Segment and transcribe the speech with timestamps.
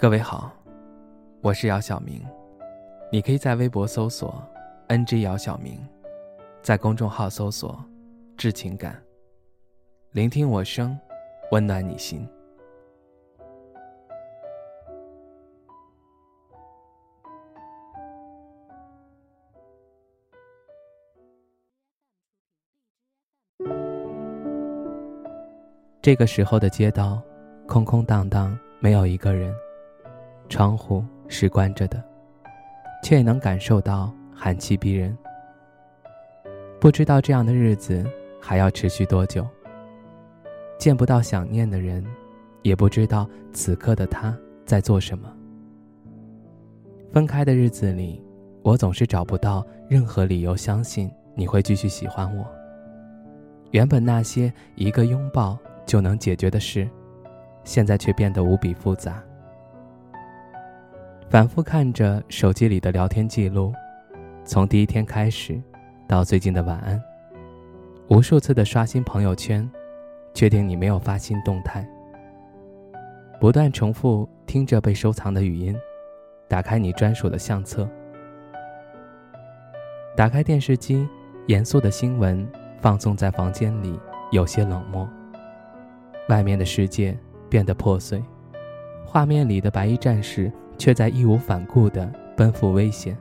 [0.00, 0.52] 各位好，
[1.40, 2.24] 我是姚晓明，
[3.10, 4.40] 你可以在微博搜索
[4.86, 5.76] “ng 姚晓明”，
[6.62, 7.84] 在公众号搜索
[8.38, 8.96] “致情感”，
[10.14, 10.96] 聆听我声，
[11.50, 12.24] 温暖你心。
[26.00, 27.20] 这个时候的街道
[27.66, 29.52] 空空荡荡，没有一个人。
[30.48, 32.02] 窗户是关着的，
[33.02, 35.16] 却也能感受到寒气逼人。
[36.80, 38.04] 不知道这样的日子
[38.40, 39.46] 还要持续多久。
[40.78, 42.04] 见不到想念的人，
[42.62, 45.28] 也不知道此刻的他在做什么。
[47.12, 48.22] 分开的日子里，
[48.62, 52.46] 我总是找不到任何理由相信你会继续喜欢我。
[53.72, 56.88] 原本那些一个拥抱就能解决的事，
[57.64, 59.20] 现在却变得无比复杂。
[61.30, 63.70] 反复看着手机里的聊天记录，
[64.46, 65.60] 从第一天开始，
[66.06, 66.98] 到最近的晚安，
[68.08, 69.70] 无数次的刷新朋友圈，
[70.32, 71.86] 确定你没有发新动态。
[73.38, 75.76] 不断重复听着被收藏的语音，
[76.48, 77.86] 打开你专属的相册，
[80.16, 81.06] 打开电视机，
[81.46, 82.48] 严肃的新闻
[82.80, 84.00] 放送在房间里，
[84.32, 85.06] 有些冷漠。
[86.30, 87.14] 外面的世界
[87.50, 88.24] 变得破碎，
[89.04, 90.50] 画面里的白衣战士。
[90.78, 93.18] 却在义无反顾地奔赴危险，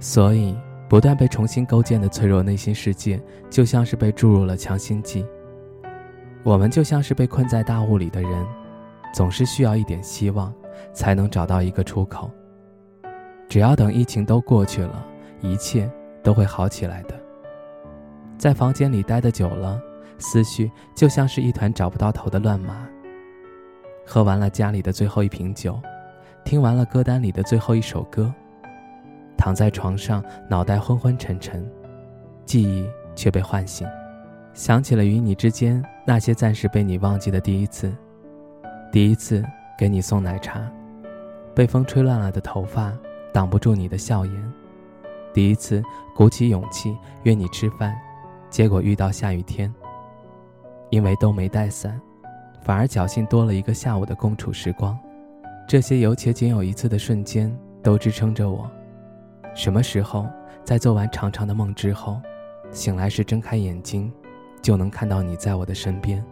[0.00, 0.56] 所以
[0.88, 5.24] 不断被重新构建的脆弱内心世界，就像是被注入了强心剂。
[6.42, 8.46] 我们就像是被困在大雾里的人，
[9.12, 10.52] 总是需要一点希望，
[10.94, 12.30] 才能找到一个出口。
[13.48, 15.06] 只要等疫情都过去了，
[15.40, 15.90] 一切
[16.22, 17.14] 都会好起来的。
[18.38, 19.80] 在房间里待得久了，
[20.18, 22.88] 思绪就像是一团找不到头的乱麻。
[24.06, 25.78] 喝完了家里的最后一瓶酒。
[26.48, 28.32] 听完了歌单里的最后一首歌，
[29.36, 31.62] 躺在床上，脑袋昏昏沉沉，
[32.46, 33.86] 记忆却被唤醒，
[34.54, 37.94] 想起了与你之间那些暂时被你忘记的第一次，
[38.90, 39.44] 第一次
[39.78, 40.66] 给你送奶茶，
[41.54, 42.94] 被风吹乱了的头发
[43.30, 44.52] 挡不住你的笑颜，
[45.34, 45.82] 第一次
[46.16, 47.94] 鼓起勇气约你吃饭，
[48.48, 49.70] 结果遇到下雨天，
[50.88, 52.00] 因为都没带伞，
[52.62, 54.98] 反而侥幸多了一个下午的共处时光。
[55.68, 58.70] 这些有且仅有一次的瞬间，都支撑着我。
[59.54, 60.26] 什么时候，
[60.64, 62.18] 在做完长长的梦之后，
[62.70, 64.10] 醒来时睁开眼睛，
[64.62, 66.24] 就能看到你在我的身边？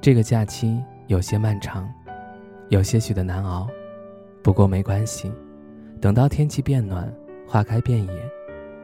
[0.00, 1.86] 这个假期有些漫长，
[2.70, 3.68] 有些许的难熬，
[4.42, 5.30] 不过没关系。
[6.00, 7.14] 等到天气变暖，
[7.46, 8.30] 花开遍野，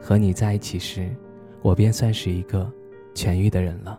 [0.03, 1.09] 和你在一起时，
[1.63, 2.71] 我便算是一个
[3.15, 3.99] 痊愈的人了。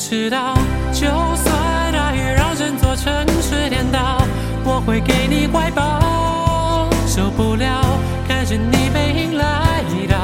[0.00, 0.54] 知道，
[0.94, 1.06] 就
[1.36, 3.12] 算大雨让整座城
[3.42, 4.22] 市颠倒，
[4.64, 4.82] 我。
[4.86, 7.82] 会给你怀抱，受不了
[8.26, 10.16] 看着你背影来到，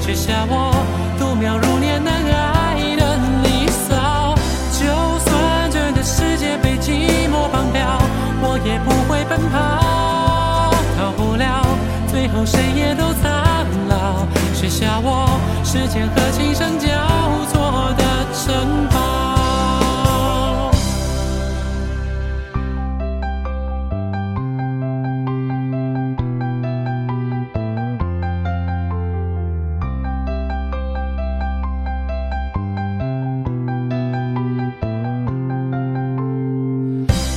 [0.00, 0.72] 写下我
[1.18, 4.32] 度秒如年难挨的离骚。
[4.72, 4.86] 就
[5.18, 7.98] 算整个世界被寂寞绑票。
[8.40, 11.66] 我也不会奔跑，逃不了，
[12.06, 14.24] 最后谁也都苍老，
[14.54, 15.26] 写下我
[15.64, 16.78] 时间和琴声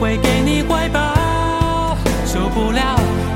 [0.00, 1.96] 会给你怀抱。
[2.24, 2.80] 受不了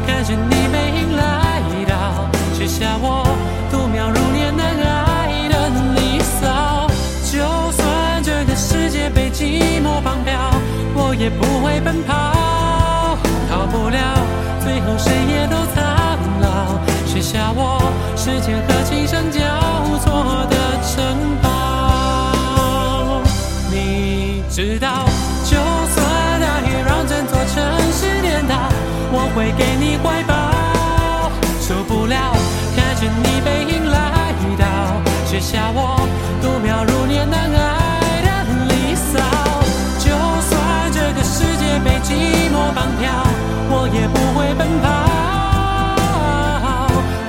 [0.07, 3.25] 看着你背影来到，写下我
[3.71, 6.87] 度秒如年难挨的离骚。
[7.33, 7.39] 就
[7.73, 10.33] 算这个世界被寂寞绑票，
[10.95, 13.17] 我也不会奔跑，
[13.49, 13.99] 逃不了，
[14.61, 15.83] 最后谁也都苍
[16.41, 17.81] 老，写下我
[18.17, 18.62] 时间
[29.35, 30.35] 会给你怀抱。
[31.61, 32.35] 受不了
[32.77, 34.65] 看着你背影来到，
[35.25, 35.97] 写下我
[36.43, 38.29] 度秒如年难挨的
[38.69, 39.19] 离骚。
[39.99, 40.11] 就
[40.43, 40.53] 算
[40.93, 43.25] 这个世界被寂寞绑票，
[43.71, 44.87] 我也不会奔跑。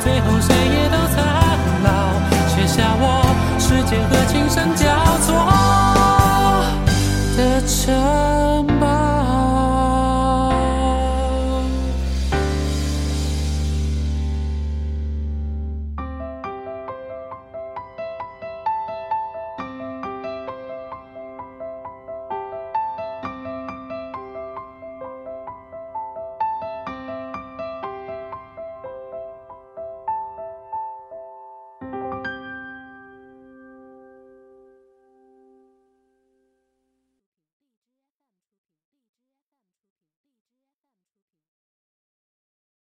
[0.02, 1.03] 最后谁也都。